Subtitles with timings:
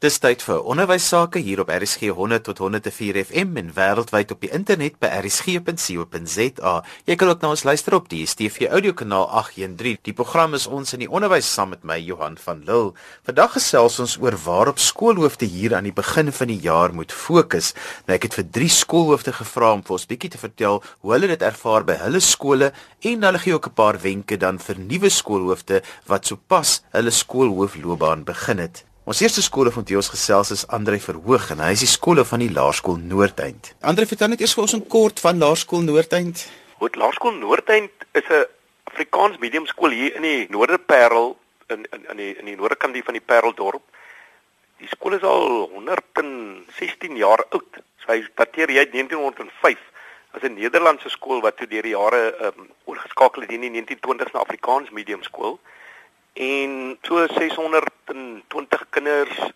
[0.00, 4.40] Dis tyd vir onderwys sake hier op RSG 100 tot 104 FM en wêreldwyd op
[4.40, 6.72] die internet by rsg.co.za.
[7.04, 10.00] Jy kan ook na ons luister op die DStv audiokanaal 813.
[10.08, 12.96] Die program is ons in die onderwys saam met my Johan van Lille.
[13.28, 17.74] Vandag gesels ons oor waarop skoolhoofde hier aan die begin van die jaar moet fokus.
[18.08, 21.34] Nou ek het vir drie skoolhoofde gevra om vir ons bietjie te vertel hoe hulle
[21.36, 22.72] dit ervaar by hulle skole
[23.04, 28.24] en hulle gee ook 'n paar wenke dan vir nuwe skoolhoofde wat sopas hulle skoolhoofloopbaan
[28.24, 28.88] begin het.
[29.08, 32.42] Ons eerste skole van ons gesels is Andre Verhoog en hy is die skole van
[32.42, 33.70] die Laerskool Noordeind.
[33.80, 36.44] Andre, vertel net eers vir ons 'n kort van Laerskool Noordeind.
[36.76, 38.44] Goed, Laerskool Noordeind is 'n
[38.84, 43.14] Afrikaans medium skool hier in die Noorderparel in in in die in die noordekant van
[43.14, 43.82] die Pareldorp.
[44.76, 47.80] Die skool is al 116 jaar oud.
[48.04, 49.78] So hy dateer uit 1905
[50.32, 54.32] as 'n Nederlandse skool wat toe deur die jare um, oorgeskakel het in die 1920s
[54.32, 55.58] na Afrikaans medium skool
[56.32, 59.52] en so 620 kinders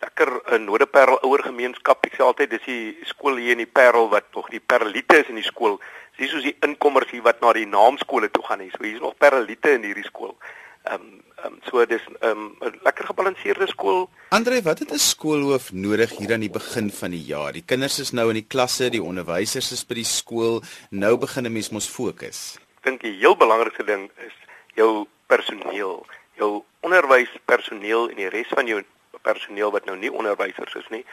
[0.00, 2.04] lekker 'n Noorderparel ouer gemeenskap.
[2.04, 5.28] Ek sê altyd dis die skool hier in die Parel wat nog die Parelite is
[5.28, 5.80] in die skool.
[6.16, 8.70] Dis soos die inkommers hier wat na die naamskole toe gaan.
[8.70, 10.36] So hier's nog Parelite in hierdie skool.
[10.84, 14.08] Ehm um, um, so dis ehm, 'n um, lekker gebalanseerde skool.
[14.30, 17.52] Andre, wat het 'n skoolhoof nodig hier aan die begin van die jaar?
[17.52, 20.62] Die kinders is nou in die klasse, die onderwysers is by die skool.
[20.90, 22.58] Nou begin 'n mens mos fokus.
[22.76, 24.45] Ek dink die heel belangrikste ding is
[24.76, 26.04] jou personeel
[26.36, 26.50] jou
[26.86, 28.82] onderwyspersoneel en die res van jou
[29.26, 31.04] personeel wat nou nie onderwysers is nie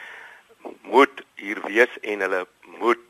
[0.88, 2.44] moet hier wees en hulle
[2.78, 3.02] moet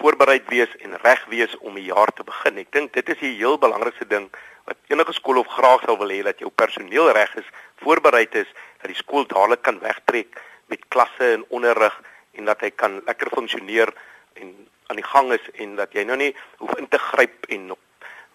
[0.00, 2.60] voorbereid wees en reg wees om die jaar te begin.
[2.62, 4.30] Ek dink dit is die heel belangrikste ding
[4.68, 7.48] wat enige skool of graag sal wil hê dat jou personeel reg is,
[7.84, 8.48] voorbereid is
[8.80, 10.40] dat die skool dadelik kan wegtrek
[10.72, 11.96] met klasse en onderrig
[12.38, 13.92] en dat hy kan lekker funksioneer
[14.40, 14.54] en
[14.88, 17.82] aan die gang is en dat jy nou nie hoef in te gryp en op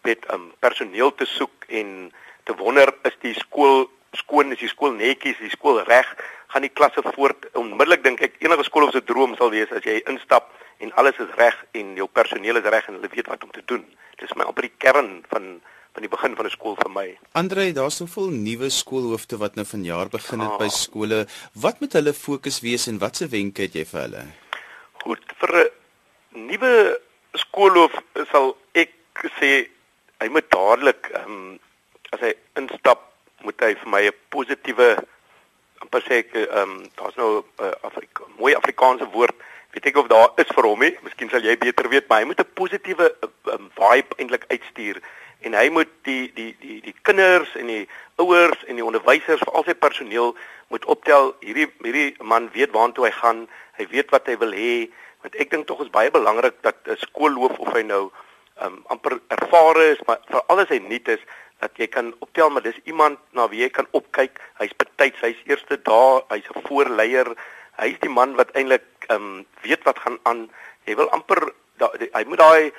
[0.05, 2.11] met um, personeel te soek en
[2.45, 6.07] te wonder is die skool skoon is die skool netjies is die skool reg?
[6.53, 7.49] Gaan die klasse voort?
[7.59, 10.51] Onmiddellik dink ek enige skool se droom sal wees as jy instap
[10.83, 13.63] en alles is reg en jou personeel is reg en hulle weet wat om te
[13.71, 13.83] doen.
[14.21, 15.57] Dis my amper die kern van
[15.95, 17.07] van die begin van 'n skool vir my.
[17.39, 20.59] Andre daar's soveel nuwe skoolhoofde wat nou vanjaar begin het ah.
[20.59, 21.25] by skole.
[21.53, 24.23] Wat moet hulle fokus wees en watse wenke het jy vir hulle?
[25.03, 26.99] Goed vir 'n nuwe
[27.33, 27.95] skoolhoof
[28.31, 28.91] sal ek
[29.39, 29.69] sê
[30.19, 31.59] hy moet dadelik ehm um,
[32.13, 32.31] as hy
[32.61, 33.01] instap,
[33.43, 34.95] moet hy vir my 'n positiewe
[35.83, 39.35] amper sê ek ehm um, daar's nou 'n uh, Afrika, mooi Afrikaanse woord.
[39.71, 40.95] Weet ek of daar is vir hom nie.
[41.03, 43.15] Miskien sal jy beter weet, maar hy moet 'n positiewe
[43.51, 45.01] um, vibe eintlik uitstuur
[45.45, 47.87] en hy moet die die die die kinders en die
[48.21, 50.35] ouers en die onderwysers vir al sy personeel
[50.73, 53.43] moet optel hierdie hierdie man weet waartoe hy gaan
[53.77, 54.87] hy weet wat hy wil hê
[55.25, 58.03] want ek dink tog is baie belangrik dat 'n skoolloof of hy nou
[58.61, 61.23] um, amper ervare is maar veral as hy nuut is
[61.63, 64.39] dat jy kan optel maar dis iemand na wie jy kan opkyk.
[64.59, 67.35] Hy's betyds, hy's eerste daar, hy's 'n voorleier.
[67.79, 70.49] Hy's die man wat eintlik ehm um, weet wat gaan aan.
[70.85, 72.71] Jy wil amper da, die, hy moet daai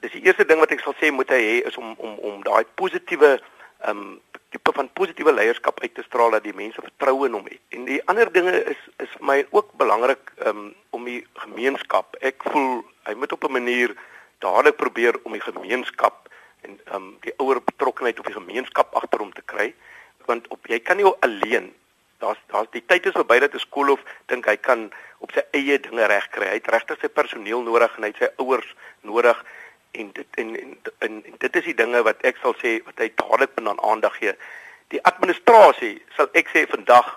[0.00, 2.42] dis die eerste ding wat ek sal sê moet hy hê is om om om
[2.42, 3.38] daai positiewe
[3.84, 4.20] ehm um,
[4.54, 7.60] tipe van positiewe leierskap uit te straal dat die mense vertroue in hom het.
[7.74, 12.16] En die ander dinge is is vir my ook belangrik ehm um, om die gemeenskap.
[12.20, 13.96] Ek voel hy moet op 'n manier
[14.44, 16.28] dadelik probeer om die gemeenskap
[16.66, 19.72] en um die ouer betrokkenheid op die gemeenskap agter hom te kry
[20.28, 21.72] want op jy kan nie alleen
[22.22, 24.00] daar's daar's die tyd is verby dat 'n skoolhof
[24.32, 28.08] dink hy kan op sy eie dinge regkry hy het regtig sy personeel nodig en
[28.08, 28.70] hy het sy ouers
[29.02, 29.44] nodig
[29.94, 32.98] en dit en en, en en dit is die dinge wat ek sal sê wat
[33.02, 34.34] hy dadelik moet aan aandag gee.
[34.94, 37.12] Die administrasie sal ek sê vandag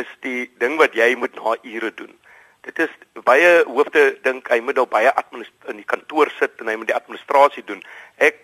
[0.00, 2.14] is die ding wat jy moet na ure doen
[2.64, 2.90] dit is
[3.24, 5.12] baie hoofde dink hy moet op baie
[5.68, 7.82] in die kantoor sit en hy moet die administrasie doen
[8.18, 8.40] ek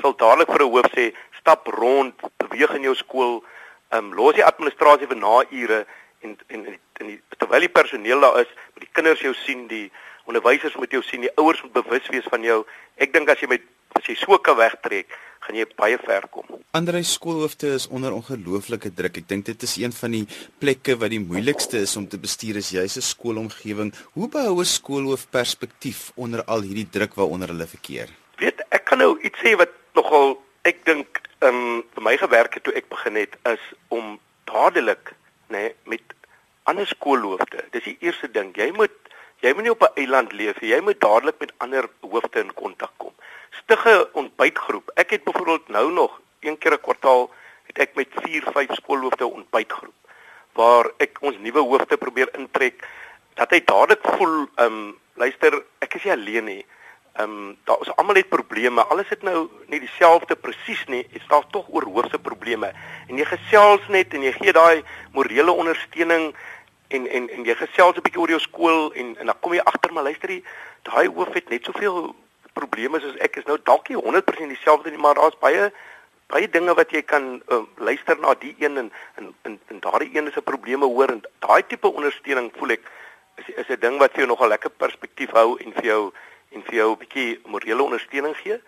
[0.00, 1.12] sal dadelik vir 'n hoof sê
[1.44, 3.44] stap rond, beweeg in jou skool,
[3.92, 5.84] ehm um, los die administrasie vir na ure
[6.24, 6.66] en en
[7.00, 9.90] en die, terwyl die personeel daar is, moet die kinders jou sien, die
[10.24, 12.62] onderwysers moet jou sien, die ouers moet bewus wees van jou.
[12.96, 13.66] Ek dink as jy met
[13.98, 15.12] as jy so kan wegtrek,
[15.44, 16.46] gaan jy baie ver kom.
[16.74, 19.20] Ander skoolhoofde is onder ongelooflike druk.
[19.20, 20.24] Ek dink dit is een van die
[20.58, 23.92] plekke wat die moeilikste is om te bestuur is juis 'n skoolomgewing.
[24.14, 28.08] Hoe behou 'n skoolhoof perspektief onder al hierdie druk waaronder hulle verkeer?
[28.38, 32.64] Weet, ek kan nou iets sê wat nogal ek dink um, vir my gewerk het
[32.64, 35.14] toe ek begin het is om dadelik
[35.48, 36.02] nê nee, met
[36.64, 37.64] ander skoolhoofde.
[37.70, 38.56] Dis die eerste ding.
[38.56, 38.92] Jy moet
[39.44, 40.70] jy moet nie op 'n eiland leef nie.
[40.70, 43.12] Jy moet dadelik met ander hoofde in kontak kom.
[43.62, 44.90] Stig 'n ontbytgroep.
[44.94, 47.30] Ek het byvoorbeeld nou nog een keer 'n kwartaal
[47.66, 49.94] het ek met 4, 5 skoolhoofde ontbytgroep
[50.52, 52.86] waar ek ons nuwe hoofde probeer intrek
[53.34, 56.66] dat hy dadelik voel ehm um, luister, ek is nie alleen nie.
[57.14, 58.82] Ehm um, daar is almal het probleme.
[58.82, 61.06] Alles het nou nie dieselfde presies nie.
[61.12, 62.72] Dit staan tog oor hoofse probleme.
[63.08, 66.34] En jy gesels net en jy gee daai morele ondersteuning
[66.88, 69.60] en en en jy gesels 'n bietjie oor jou skool en en dan kom jy
[69.64, 70.42] agter maar luister jy
[70.82, 72.14] daai hoof het net soveel
[72.64, 75.70] probleme soos ek is nou dalk nie 100% dieselfde nie maar daar's baie
[76.32, 80.12] baie dinge wat jy kan uh, luister na die een en en en, en daardie
[80.16, 82.88] een is 'n probleme hoor en daai tipe ondersteuning voel ek
[83.36, 86.02] is is 'n ding wat vir jou nogal lekker perspektief hou en vir jou
[86.50, 88.58] en vir jou 'n bietjie morele ondersteuning gee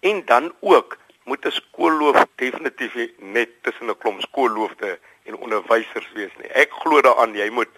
[0.00, 6.34] en dan ook moet 'n skoolloof definitief net tussen 'n klomp skoolloofde en onderwysers wees
[6.38, 6.48] nie.
[6.48, 7.68] Ek glo daaraan jy moet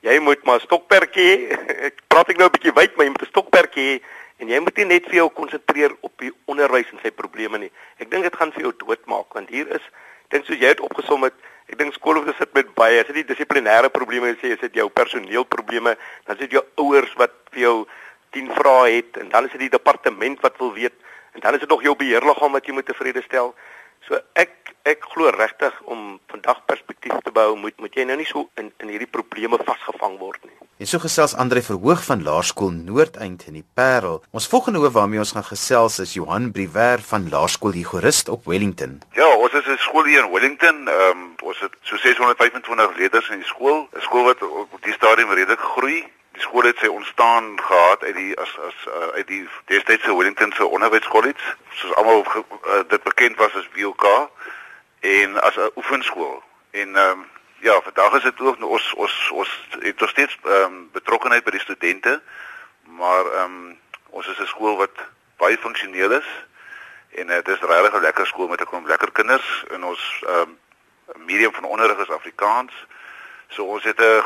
[0.00, 1.48] jy moet maar stokperdjie.
[1.88, 4.02] Ek praat ek nou 'n bietjie wyd, maar jy moet 'n stokperdjie
[4.42, 7.70] en jy moet nie net vir jou konsentreer op die onderwys en sy probleme nie.
[8.02, 9.84] Ek dink dit gaan vir jou doodmaak want hier is
[10.32, 11.36] dink soos jy het opgesom het,
[11.70, 14.88] ek dink skoolhoofde sit met baie, as dit nie dissiplinêre probleme is, is dit jou
[14.90, 15.94] personeelprobleme,
[16.26, 17.76] dan is dit jou ouers wat vir jou
[18.34, 20.96] 10 vrae het en dan is dit die departement wat wil weet
[21.34, 23.54] en dan is dit nog jou beheerliggaam wat jy moet tevrede stel.
[24.08, 28.28] So ek ek glo regtig om vandag perspektief te bou moet moet jy nou nie
[28.28, 30.56] so in in hierdie probleme vasgevang word nie.
[30.82, 34.18] En so gesels Andre Verhoog van Laerskool Noordeind in die Parel.
[34.36, 38.98] Ons volgende hoof waarmee ons gaan gesels is Johan Briwer van Laerskool Higorist op Wellington.
[39.16, 40.88] Ja, ons is 'n skool hier in Wellington.
[40.88, 43.88] Ehm um, ons het so 625 leerders in die skool.
[43.96, 46.04] 'n Skool wat op die stadium redelik groei.
[46.34, 50.52] Die skool het sy ontstaan gehad uit die as as uh, uit die destydse Wellington
[50.52, 54.06] se onderwyskollege, soos almal uh, dit bekend was as WOK
[55.00, 56.42] en as 'n oefenskool.
[56.70, 57.26] En ehm um,
[57.58, 61.50] ja, vandag is dit ook ons ons ons het nog steeds ehm um, betrokkeheid by
[61.50, 62.22] die studente,
[62.82, 63.78] maar ehm um,
[64.10, 66.28] ons is 'n skool wat baie funksioneel is
[67.10, 70.22] en dit uh, is regtig 'n lekker skool met 'n klomp lekker kinders en ons
[70.26, 70.58] ehm um,
[71.16, 72.72] medium van onderrig is Afrikaans.
[73.48, 74.24] So ons het 'n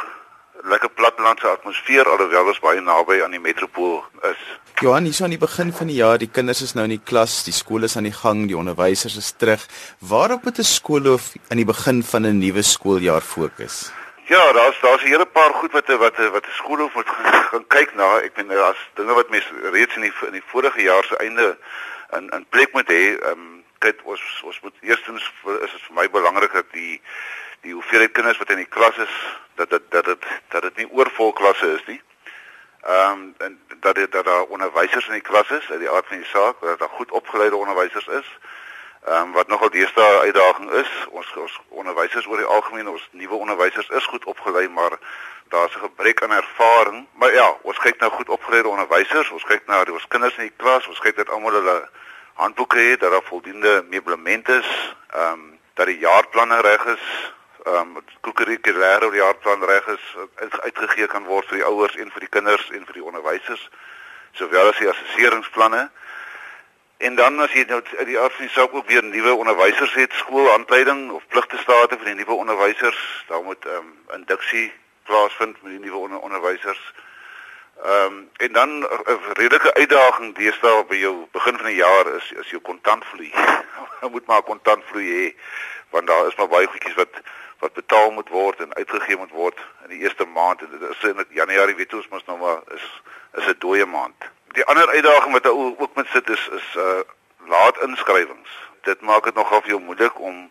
[0.65, 4.41] lekker plattelandse atmosfeer alhoewel ons baie naby aan die metropool is.
[4.81, 7.05] Johan, hier so aan die begin van die jaar, die kinders is nou in die
[7.11, 9.67] klas, die skool is aan die gang, die onderwysers is terug.
[9.99, 13.91] Waarop moet 'n skoolhoof aan die begin van 'n nuwe skooljaar fokus?
[14.29, 17.09] Ja, daar's daar's 'n hele paar goed wat wat wat 'n skoolhoof moet
[17.51, 18.21] gaan kyk na.
[18.21, 21.59] Ek meen daar's dinge wat mense reeds in die in die vorige jaar se einde
[22.17, 23.19] in in plek moet hê.
[23.19, 25.33] Ehm um, kyk ons ons moet eerstens
[25.63, 27.01] is dit vir my belangrik dat die
[27.61, 29.15] die hoeveelheid kinders wat in die klas is
[29.55, 32.03] dat dit dat dit dat dit nie oorvol klasse is nie.
[32.83, 36.07] Ehm um, en dat dit dat daar onderwysers in die klas is uit die aard
[36.07, 38.29] van die saak dat daar goed opgeleide onderwysers is.
[39.05, 43.35] Ehm um, wat nogal deesdae uitdaging is, ons ons onderwysers oor die algemeen ons nuwe
[43.35, 44.99] onderwysers is goed opgelei, maar
[45.49, 47.07] daar's 'n gebrek aan ervaring.
[47.13, 50.43] Maar ja, ons kyk nou goed opgeleide onderwysers, ons kyk na die ons kinders in
[50.43, 51.89] die klas, ons kyk dat almal hulle
[52.35, 57.33] handboeke het, dat daar voldoende meublement is, ehm um, dat die jaarplanne reg is,
[57.69, 60.05] ehm um, kurrikulêre jaarplan reg is
[60.61, 63.69] uitgegee kan word vir die ouers en vir die kinders en vir die onderwysers
[64.33, 65.89] sowel as die assesseringsplanne.
[66.99, 69.95] En dan as jy nou uit die aard van die saak ook weer nuwe onderwysers
[69.95, 74.73] het, skoolaanleiding of pligtestate vir die nuwe onderwysers, dan moet ehm um, induksie
[75.07, 76.83] plaasvind met die nuwe onder onderwysers.
[77.85, 78.87] Ehm um, en dan 'n
[79.41, 83.33] redelike uitdaging deesdae by jou begin van die jaar is is jou kontantvloei.
[84.01, 85.35] Jy moet maar kontantvloei hê
[85.91, 87.23] want daar is maar baie goedjies wat
[87.59, 91.05] wat betaal moet word en uitgegee moet word in die eerste maand en dit is
[91.11, 92.87] in Januarie weet ons mos nou maar is
[93.41, 94.31] is 'n dooie maand.
[94.53, 97.01] Die ander uitdaging wat ook met sit is is uh
[97.49, 98.51] laat inskrywings.
[98.83, 100.51] Dit maak dit nogal vir jou moeilik om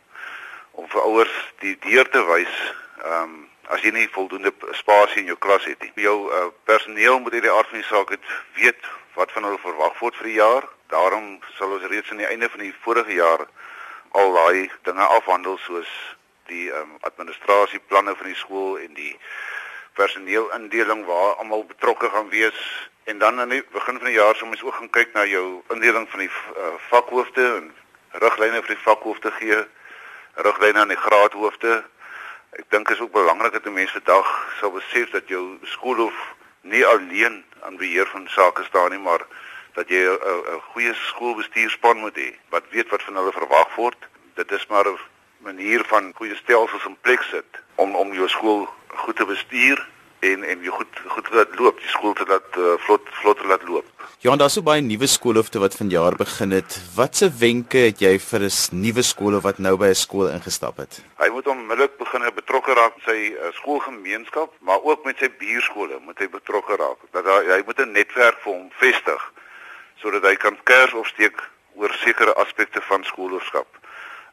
[0.72, 2.74] om vir ouers die deur te wys
[3.04, 5.92] ehm um, as jy nie voldoende spasie in jou klas het nie.
[5.96, 8.14] Jou uh, personeel moet hierdie aard van die saak
[8.56, 10.68] weet wat van hulle verwag word vir die jaar.
[10.88, 13.44] Daarom sal ons reeds aan die einde van die vorige jaar
[14.12, 15.90] al daai dinge afhandel soos
[16.48, 19.14] die um, administrasieplanne van die skool en die
[19.98, 22.60] personeelindeling waar almal betrokke gaan wees.
[23.04, 25.62] En dan aan die begin van die jaar sou mens ook gaan kyk na jou
[25.74, 27.72] indeling van die uh, vakhoofde en
[28.12, 29.66] riglyne vir die vakhoofde gee
[30.48, 31.84] riglyne aan die graadhoofde.
[32.58, 36.18] Ek dink is ook belangrik dat mense vandag sal besef dat jou skoolhoof
[36.62, 39.26] nie alleen aan beheer van sake staan nie maar
[39.74, 43.98] dat jy 'n goeie skoolbestuurspan moet hê wat weet wat van hulle verwag word.
[44.34, 44.88] Dit is maar
[45.50, 48.68] manier van goeie stelsels in plek sit om om jou skool
[49.04, 49.84] goed te bestuur
[50.20, 53.64] en en jy goed goed laat loop, die skool te laat uh, vlot vlot laat
[53.70, 53.86] loop.
[54.26, 56.80] Ja, daar's so baie nuwe skoolhoofde wat vanjaar begin het.
[56.96, 61.02] Watse wenke het jy vir 'n nuwe skoolhoof wat nou by 'n skool ingestap het?
[61.22, 66.00] Hy moet onmiddellik begin betrokke raak met sy uh, skoolgemeenskap, maar ook met sy buurskole
[66.06, 67.00] moet hy betrokke raak.
[67.12, 69.32] Dat hy, hy moet 'n netwerk vir hom vestig
[70.02, 71.42] sodat hy kan kers opsteek
[71.76, 73.68] oor sekere aspekte van skoolhoofskap.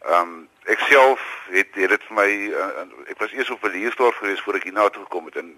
[0.05, 1.21] Ehm um, ek self
[1.53, 5.03] het het dit vir my uh, ek was eers op Verliersdorp gewees voor ek hiernatoe
[5.03, 5.51] gekom het en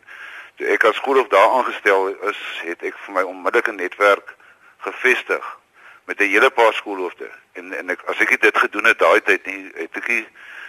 [0.57, 4.35] toe ek as skoolhoof daar aangestel is, het ek vir my onmiddellike netwerk
[4.87, 5.47] gevestig
[6.07, 7.31] met 'n hele paar skoolhoofde.
[7.53, 10.27] En en ek as ek dit gedoen het daai tyd nie, het ek nie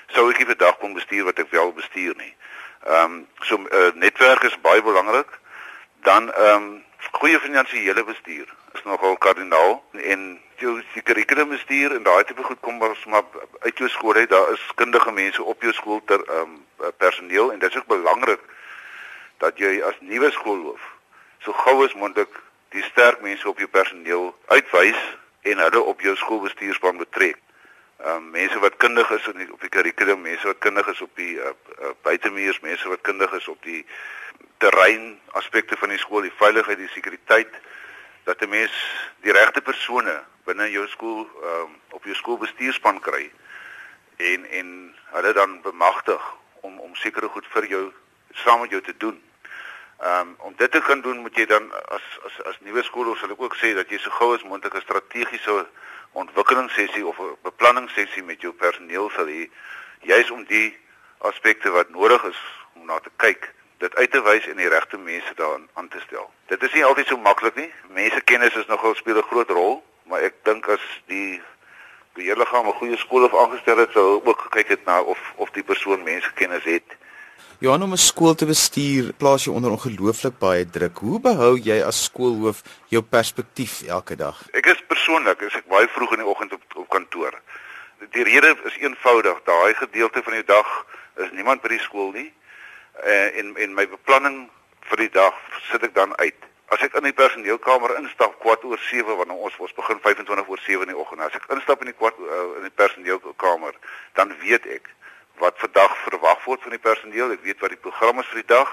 [0.08, 2.34] sou ek nie vandag kon bestuur wat ek wel bestuur nie.
[2.86, 5.30] Ehm um, so 'n uh, netwerk is baie belangrik.
[6.02, 12.24] Dan ehm um, goeie finansiële bestuur is nogal kardinaal en jou kurrikulum bestuur en daai
[12.24, 12.96] tipe goed kom maar
[13.60, 14.30] uit jou skool uit.
[14.30, 16.66] Daar is kundige mense op jou skool ter um,
[16.98, 18.40] personeel en dit is ook belangrik
[19.38, 20.82] dat jy as nuwe skoolhoof
[21.46, 22.42] so gou as moontlik
[22.76, 25.02] die sterk mense op jou personeel uitwys
[25.42, 27.38] en hulle op jou skoolbestuurspan betrek.
[27.98, 31.36] Ehm um, mense wat kundig is op die kurrikulum, mense wat kundig is op die
[31.38, 33.86] uh, uh, buitemuurs, mense wat kundig is op die
[34.58, 37.54] terrein aspekte van die skool, die veiligheid, die sekuriteit
[38.24, 38.74] dat 'n mens
[39.22, 43.32] die regte persone binne jou skool ehm um, op jou skoolbestuurspan kry
[44.18, 46.22] en en hulle dan bemagtig
[46.62, 47.94] om om sekere goed vir jou
[48.34, 49.22] saam met jou te doen.
[50.00, 53.20] Ehm um, om dit te kan doen moet jy dan as as as nuwe skoolhoof
[53.20, 55.68] sal ek ook sê dat jy so gou as moontlik 'n strategiese
[56.12, 59.50] ontwikkelingssessie of 'n beplanningssessie met jou personeel sal hê
[60.02, 60.78] juis om die
[61.18, 62.42] aspekte wat nodig is
[62.74, 66.00] om na te kyk dit uit te wys en die regte mense daaraan aan te
[66.06, 66.30] stel.
[66.48, 67.70] Dit is nie altyd so maklik nie.
[67.94, 71.42] Mensekennis is nogal speel 'n groot rol, maar ek dink as die
[72.14, 75.64] beheerliggaam 'n goeie skool of aangestel het, sou ook gekyk het na of of die
[75.64, 76.98] persoon mensekennis het.
[77.60, 80.98] Johan om 'n skool te bestuur, plaas jy onder ongelooflik baie druk.
[80.98, 84.44] Hoe behou jy as skoolhoof jou perspektief elke dag?
[84.54, 87.34] Ek is persoonlik, as ek baie vroeg in die oggend op op kantoor.
[88.12, 92.34] Die rede is eenvoudig, daai gedeelte van die dag is niemand by die skool nie.
[93.06, 94.48] Uh, en en my beplanning
[94.90, 95.36] vir die dag
[95.72, 96.46] sit ek dan uit.
[96.74, 100.64] As ek in die personeelkamer instap kwart oor 7 wanneer ons ons begin 25 oor
[100.66, 101.22] 7 in die oggend.
[101.22, 103.78] As ek instap in die kwart uh, in die personeelkamer,
[104.20, 104.90] dan weet ek
[105.38, 107.32] wat vandag verwag word van die personeel.
[107.36, 108.72] Ek weet wat die program is vir die dag.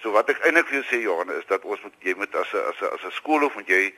[0.00, 2.62] So wat ek eintlik wil sê Johan is dat ons moet jy moet as 'n
[2.70, 3.94] as 'n as 'n skoolhoof moet jy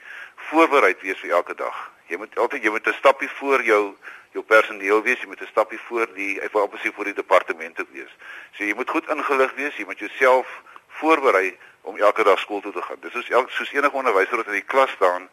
[0.50, 1.76] voorbereid wees vir elke dag.
[2.08, 3.94] Jy moet altyd jy moet 'n stappie voor jou
[4.32, 7.86] jou personeel wees, jy moet 'n stappie voor die ek wil opsie vir die departemente
[7.92, 8.10] wees.
[8.52, 12.72] So jy moet goed ingelig wees, jy moet jouself voorberei om elke dag skool toe
[12.72, 13.00] te gaan.
[13.00, 15.28] Dis soos elke soos enige onderwyser wat in die klas staan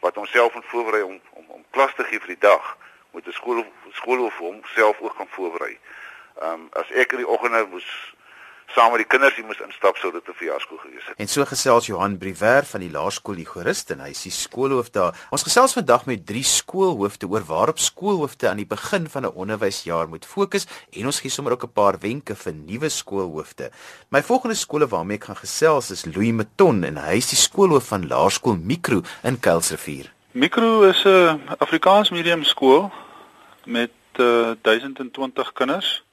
[0.00, 2.76] wat homself moet voorberei om om om klas te gee vir die dag
[3.12, 5.78] moet 'n skool skoolhoof homself ook gaan voorberei.
[6.40, 8.15] Ehm um, as ek in die oggende moes
[8.74, 11.18] saam met die kinders hier moes instap sou dit 'n fiasco gewees het.
[11.18, 15.14] En so gesels Johan Briwer van die Laerskool Igorist en hy is die skoolhoof daar.
[15.30, 20.08] Ons gesels vandag met drie skoolhoofde oor waarop skoolhoofde aan die begin van 'n onderwysjaar
[20.08, 23.70] moet fokus en ons gee sommer ook 'n paar wenke vir nuwe skoolhoofde.
[24.10, 27.86] My volgende skole waarmee ek gaan gesels is Louis Meton en hy is die skoolhoof
[27.86, 30.12] van Laerskool Mikro in Kuilsrivier.
[30.32, 32.92] Mikro is 'n Afrikaans medium skool
[33.64, 36.04] met uh, 1020 kinders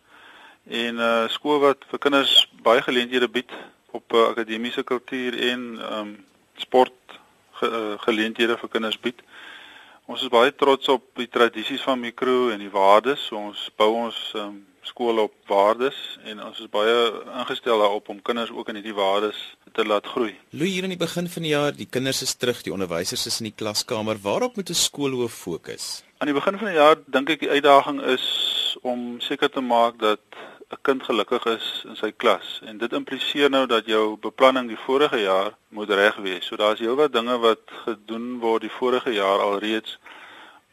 [0.67, 3.51] en 'n uh, skool wat vir kinders baie geleenthede bied
[3.91, 5.61] op uh, akademiese kultuur en
[5.93, 6.93] um, sport
[7.51, 9.21] ge, uh, geleenthede vir kinders bied.
[10.05, 13.27] Ons is baie trots op die tradisies van Mikro en die waardes.
[13.27, 15.95] So ons bou ons um, skool op waardes
[16.27, 16.95] en ons is baie
[17.39, 19.39] ingestel daarop om kinders ook in hierdie waardes
[19.73, 20.33] te laat groei.
[20.51, 23.39] Louis hier in die begin van die jaar, die kinders is terug, die onderwysers is
[23.39, 24.19] in die klaskamer.
[24.21, 26.03] Waarop moet 'n skoolhoof fokus?
[26.17, 28.25] Aan die begin van die jaar dink ek die uitdaging is
[28.81, 30.19] om seker te maak dat
[30.73, 34.83] 'n kind gelukkig is in sy klas en dit impliseer nou dat jou beplanning die
[34.85, 36.45] vorige jaar moet reg wees.
[36.45, 39.99] So daar's heelwat dinge wat gedoen word die vorige jaar alreeds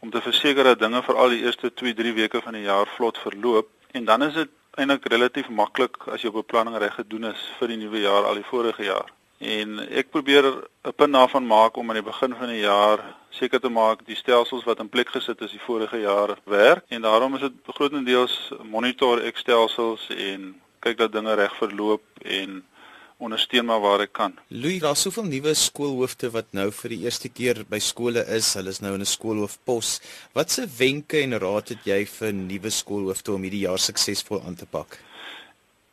[0.00, 3.18] om te verseker dat dinge vir al die eerste 2-3 weke van die jaar vlot
[3.18, 7.74] verloop en dan is dit eintlik relatief maklik as jou beplanning reg gedoen is vir
[7.74, 9.12] die nuwe jaar al die vorige jaar.
[9.40, 13.60] En ek probeer 'n punt daarvan maak om aan die begin van die jaar seker
[13.60, 17.34] te maak die stelsels wat in plek gesit is die vorige jaar werk en daarom
[17.34, 22.62] is dit grootendeels monitor ek stelsels en kyk dat dinge reg verloop en
[23.20, 24.32] ondersteun maar waar ek kan.
[24.48, 28.48] Louis, daar's soveel nuwe skoolhoofde wat nou vir die eerste keer by skole is.
[28.56, 30.00] Hulle is nou in 'n skoolhoofpos.
[30.32, 34.66] Watse wenke en raad het jy vir nuwe skoolhoofde om hierdie jaar suksesvol aan te
[34.66, 34.98] pak?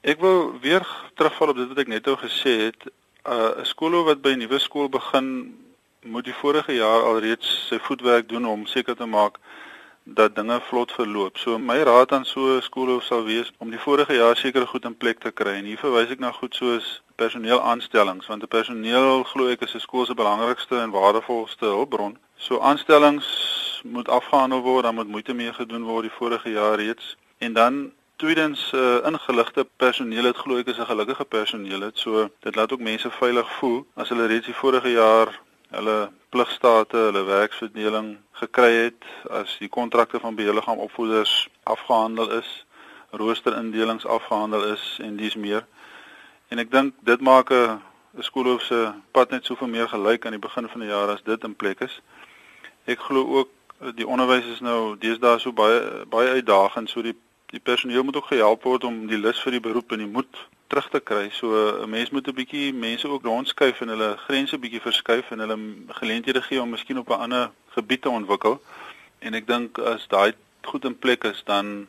[0.04, 2.82] Ek wil weer terugval op dit wat ek net ou gesê het.
[3.28, 5.67] Uh, 'n uh, skoolhoof wat by 'n nuwe skool begin
[6.10, 9.40] moet die vorige jaar alreeds sy voetwerk doen om seker te maak
[10.04, 11.38] dat dinge vlot verloop.
[11.38, 14.86] So my raad aan so 'n skoolhoof sal wees om die vorige jaar seker goed
[14.86, 15.54] in plek te kry.
[15.60, 19.80] En hier verwys ek na goed soos personeelaanstellings want 'n personeel glo ek is 'n
[19.80, 22.18] skool se belangrikste en waardevolste hulpbron.
[22.38, 23.28] So aanstellings
[23.84, 27.18] moet afgehandel word, dan moet moeite mee gedoen word die vorige jaar reeds.
[27.38, 31.98] En dan tweedens uh, ingeligte personeel het glo ek is 'n gelukkige personeel het.
[31.98, 35.28] So dit laat ook mense veilig voel as hulle reeds die vorige jaar
[35.76, 42.66] hulle pligstate, hulle werksverdeling gekry het as die kontrakte van beheerliggaam opvoeders afgehandel is,
[43.10, 45.66] roosterindelings afgehandel is en dis meer.
[46.48, 47.80] En ek dink dit maak 'n
[48.20, 51.44] skoolhoof se pad net soveel meer gelyk aan die begin van die jaar as dit
[51.44, 52.02] in plek is.
[52.86, 53.50] Ek glo ook
[53.82, 57.16] eh, die onderwys is nou deesdae so baie baie uitdagend, so die
[57.48, 60.48] die personeel moet ook gehelp word om die lus vir die beroep en die moed
[60.68, 61.30] terug te kry.
[61.32, 61.48] So
[61.84, 65.58] 'n mens moet 'n bietjie mense ook rondskuif en hulle grense bietjie verskuif en hulle
[65.88, 68.62] geleenthede gee om miskien op 'n ander gebied te ontwikkel.
[69.20, 71.88] En ek dink as daai goed in plek is dan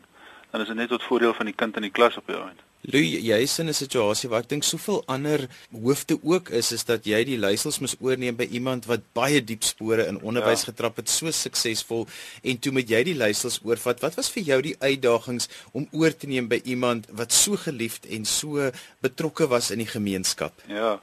[0.50, 2.56] dan is dit net tot voordeel van die kind in die klas op die oomblik.
[2.56, 6.84] Louis, jy is in 'n situasie waar ek dink soveel ander hoofde ook is is
[6.84, 10.70] dat jy die leiersels moet oorneem by iemand wat baie diep spore in onderwys ja.
[10.70, 12.06] getrap het, so suksesvol
[12.42, 14.00] en toe moet jy die leiersels oorvat.
[14.00, 18.06] Wat was vir jou die uitdagings om oor te neem by iemand wat so geliefd
[18.06, 18.70] en so
[19.00, 20.52] betrokke was in die gemeenskap?
[20.66, 21.00] Ja.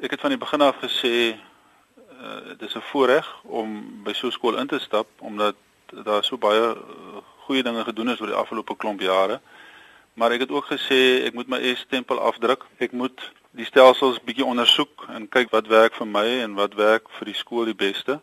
[0.00, 4.26] Ek het van die begin af gesê uh, dit is 'n voorreg om by so
[4.26, 5.54] 'n skool in te stap omdat
[6.04, 9.40] daar so baie uh, goeie dinge gedoen is oor die afgelope klomp jare.
[10.20, 12.66] Maar ek het ook gesê ek moet my e-stempel afdruk.
[12.76, 13.22] Ek moet
[13.56, 17.36] die stelsels bietjie ondersoek en kyk wat werk vir my en wat werk vir die
[17.38, 18.18] skool die beste.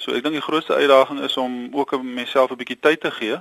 [0.00, 3.12] So ek dink die grootste uitdaging is om ook aan myself 'n bietjie tyd te
[3.18, 3.36] gee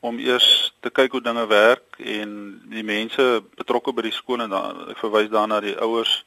[0.00, 4.50] om eers te kyk hoe dinge werk en die mense betrokke by die skool en
[4.50, 6.24] dan ek verwys daarna die ouers,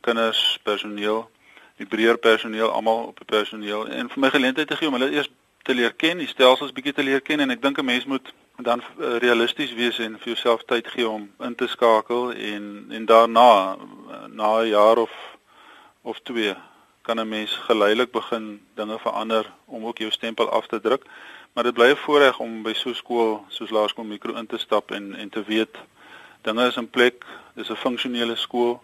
[0.00, 1.30] kinders, personeel,
[1.78, 5.14] die breër personeel, almal op die personeel en vir my geleentheid te gee om hulle
[5.14, 5.30] eers
[5.62, 8.32] te leer ken, die stelsels bietjie te leer ken en ek dink 'n mens moet
[8.62, 13.06] dan uh, realisties wees en vir jouself tyd gee om in te skakel en en
[13.06, 13.76] daarna
[14.28, 15.12] na 'n jaar of
[16.02, 16.54] of twee
[17.02, 21.04] kan 'n mens geleidelik begin dinge verander om ook jou stempel af te druk.
[21.52, 24.58] Maar dit bly 'n voorreg om by so 'n skool soos Laerskool Mikro in te
[24.58, 25.76] stap en en te weet
[26.40, 27.24] dinge is in plek.
[27.54, 28.82] Dis 'n funksionele skool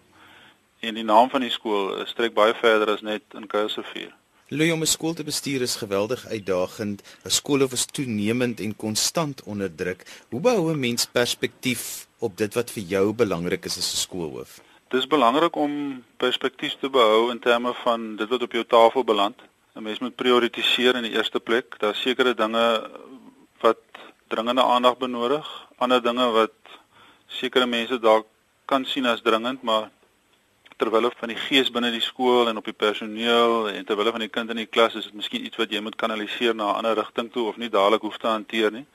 [0.79, 4.13] en die naam van die skool strek baie verder as net in Kuilsrivier.
[4.51, 7.01] Louis om 'n skool te bestuur is geweldig uitdagend.
[7.23, 10.01] 'n Skool is toenemend en konstant onder druk.
[10.29, 14.61] Hoe behou 'n mens perspektief op dit wat vir jou belangrik is as 'n skoolhoof?
[14.87, 19.37] Dis belangrik om perspektief te behou in terme van dit wat op jou tafel beland.
[19.75, 21.79] 'n Mens moet prioritiseer in die eerste plek.
[21.79, 22.89] Daar's sekere dinge
[23.59, 23.81] wat
[24.27, 26.57] dringende aandag benodig, ander dinge wat
[27.27, 28.25] sekere mense dalk
[28.65, 29.91] kan sien as dringend, maar
[30.79, 34.31] terwyl van die gees binne die skool en op die personeel en terwyl van die
[34.31, 36.95] kind in die klas is dit miskien iets wat jy moet kanaliseer na 'n ander
[37.01, 38.85] rigting toe of nie dadelik hoef te hanteer nie.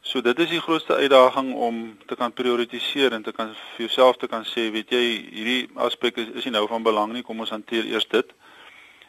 [0.00, 4.16] So dit is die grootste uitdaging om te kan prioritiseer en te kan vir jouself
[4.16, 7.40] te kan sê, weet jy, hierdie aspek is, is nie nou van belang nie, kom
[7.40, 8.32] ons hanteer eers dit.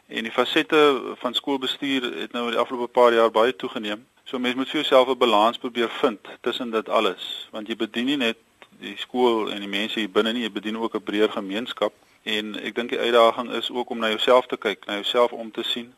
[0.08, 0.76] En die fasette
[1.22, 4.04] van skoolbestuur het nou oor die afgelope paar jaar baie toegeneem.
[4.24, 8.06] So mense moet vir jouself 'n balans probeer vind tussen dit alles, want jy bedien
[8.06, 8.36] nie net
[8.80, 12.56] die skool en die mense hier binne nie, jy bedien ook 'n breër gemeenskap en
[12.60, 15.62] ek dink die uitdaging is ook om na jouself te kyk, na jouself om te
[15.62, 15.94] sien,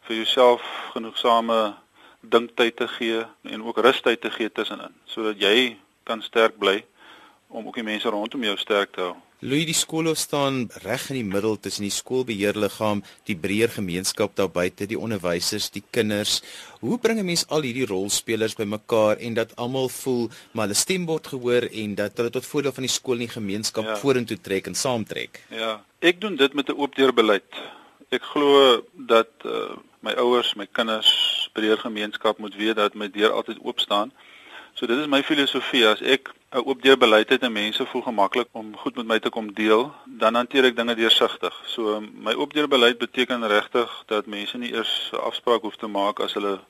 [0.00, 1.74] vir jouself genoegsame
[2.20, 6.84] dinktyd te gee en ook rustyd te gee tussenin sodat jy kan sterk bly
[7.48, 9.16] om ook die mense rondom jou sterk te hou.
[9.44, 14.48] Louis die skool staan reg in die middel tussen die skoolbeheerliggaam, die breër gemeenskap daar
[14.48, 16.40] buite, die onderwysers, die kinders.
[16.80, 21.04] Hoe bring 'n mens al hierdie rolspelers bymekaar en dat almal voel maar hulle stem
[21.06, 23.96] word gehoor en dat hulle tot voordeel van die skool en die gemeenskap ja.
[23.96, 25.42] vorentoe trek en saamtrek?
[25.50, 27.52] Ja, ek doen dit met 'n oop deur beleid.
[28.08, 33.32] Ek glo dat uh, my ouers, my kinders, breër gemeenskap moet weet dat my deur
[33.32, 34.12] altyd oop staan.
[34.74, 38.02] So dit is my filosofie as ek 'n oop deur beleid het en mense voel
[38.02, 41.54] gemaklik om goed met my te kom deel, dan hanteer ek dinge deursigtig.
[41.66, 45.86] So my oop deur beleid beteken regtig dat mense nie eers 'n afspraak hoef te
[45.86, 46.60] maak as hulle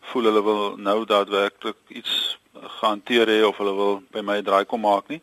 [0.00, 4.80] voel hulle wil nou daadwerklik iets gehanteer hê of hulle wil by my draai kom
[4.80, 5.22] maak nie.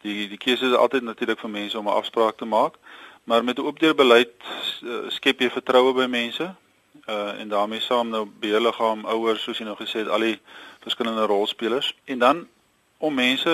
[0.00, 2.74] Die die keuse is altyd natuurlik vir mense om 'n afspraak te maak,
[3.24, 4.32] maar met 'n oop deur beleid
[4.82, 6.54] uh, skep jy vertroue by mense.
[7.08, 10.40] Uh en daarmee saam nou beheerliggaam, ouers, soos jy nou gesê het, al die
[10.80, 11.94] verskillende rolspelers.
[12.04, 12.48] En dan
[13.02, 13.52] om mense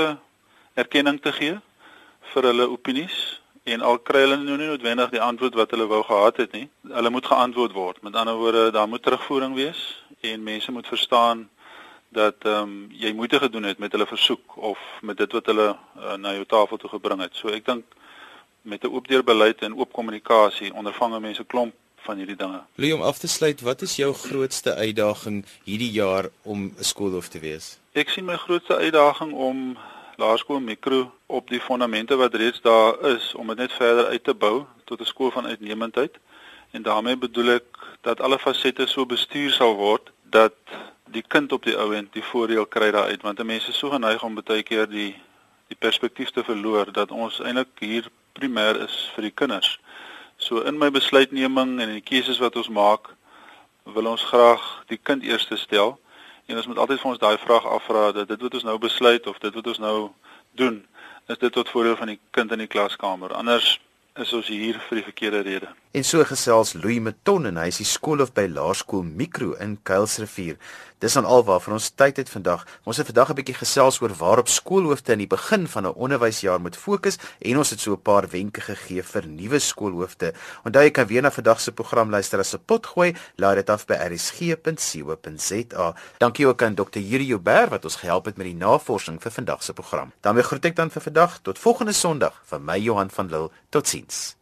[0.76, 1.56] erkenning te gee
[2.32, 3.16] vir hulle opinies
[3.72, 6.66] en al kry hulle nou nie noodwendig die antwoord wat hulle wou gehad het nie.
[6.92, 8.02] Hulle moet geantwoord word.
[8.04, 9.80] Met ander woorde, daar moet terugvoering wees
[10.20, 11.48] en mense moet verstaan
[12.08, 15.68] dat ehm um, jy moeite gedoen het met hulle versoek of met dit wat hulle
[15.72, 17.36] uh, na jou tafel toe gebring het.
[17.36, 17.84] So ek dink
[18.62, 21.74] met 'n oop deur beleid en oop kommunikasie ondervang mense klomp
[22.08, 22.62] van hierdie dinge.
[22.74, 27.28] Lee om af te sluit, wat is jou grootste uitdaging hierdie jaar om 'n skoolhoof
[27.28, 27.78] te wees?
[27.92, 29.76] Ek sien my grootste uitdaging om
[30.16, 34.34] Laerskool Mikro op die fondamente wat reeds daar is om dit net verder uit te
[34.34, 36.14] bou tot 'n skool van uitnemendheid.
[36.70, 37.68] En daarmee bedoel ek
[38.00, 40.54] dat alle fasette so bestuur sal word dat
[41.10, 44.22] die kind op die ou end die voordeel kry daaruit want mense is so geneig
[44.22, 45.14] om baie keer die
[45.68, 49.78] die perspektief te verloor dat ons eintlik hier primêr is vir die kinders.
[50.38, 53.10] So in my besluitneming en in die keuses wat ons maak,
[53.94, 55.96] wil ons graag die kind eerste stel.
[56.46, 59.26] En ons moet altyd vir ons daai vraag afvra dat dit wat ons nou besluit
[59.26, 59.96] of dit wat ons nou
[60.60, 60.78] doen,
[61.26, 63.34] is dit tot voordeel van die kind in die klaskamer.
[63.34, 63.74] Anders
[64.18, 65.68] is ons hier vir die verkeerde rede.
[65.94, 70.58] En so gesels Louis Meton en hy is die skoolhoof by Laerskool Mikro in Kuilsrivier.
[70.98, 72.64] Dis dan alwaar vir ons tyd het vandag.
[72.84, 76.60] Ons het vandag 'n bietjie gesels oor waarop skoolhoofde in die begin van 'n onderwysjaar
[76.60, 80.32] moet fokus en ons het so 'n paar wenke gegee vir nuwe skoolhoofde.
[80.64, 83.14] Onthou jy kan weer na vandag se program luister as 'n pot gooi.
[83.36, 85.94] Laai dit af by rsg.co.za.
[86.18, 86.98] Dankie ook aan Dr.
[86.98, 90.12] Yuri Joubert wat ons gehelp het met die navorsing vir vandag se program.
[90.20, 93.50] daarmee groet ek dan vir vandag tot volgende Sondag van my Johan van Lille.
[93.70, 94.37] Totsiens.